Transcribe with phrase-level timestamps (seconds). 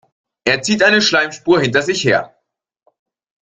[0.45, 2.35] Er zieht eine Schleimspur hinter sich her.